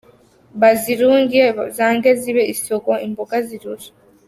[0.61, 1.43] Bazirunge
[1.77, 3.87] zange zibe isogo imboga zirura.